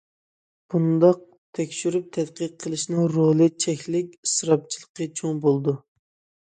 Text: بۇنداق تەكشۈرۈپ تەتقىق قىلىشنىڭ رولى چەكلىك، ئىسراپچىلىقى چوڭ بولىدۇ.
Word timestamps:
بۇنداق 0.73 1.19
تەكشۈرۈپ 1.59 2.09
تەتقىق 2.17 2.57
قىلىشنىڭ 2.65 3.07
رولى 3.19 3.51
چەكلىك، 3.67 4.13
ئىسراپچىلىقى 4.23 5.11
چوڭ 5.23 5.47
بولىدۇ. 5.49 5.81